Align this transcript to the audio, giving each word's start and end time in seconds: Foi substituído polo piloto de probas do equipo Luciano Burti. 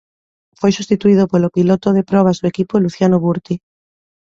Foi 0.59 0.71
substituído 0.77 1.23
polo 1.31 1.53
piloto 1.57 1.87
de 1.97 2.03
probas 2.11 2.37
do 2.41 2.49
equipo 2.51 2.75
Luciano 2.85 3.17
Burti. 3.25 3.55